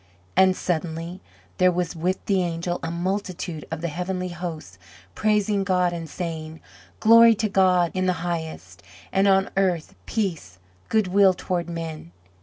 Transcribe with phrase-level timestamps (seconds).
[0.35, 1.21] And suddenly
[1.59, 4.79] there was with the angel a multitude of the heavenly host
[5.13, 6.59] praising God and saying:
[6.99, 10.57] Glory to God in the highest, And on earth peace,
[10.89, 12.13] Good will toward men.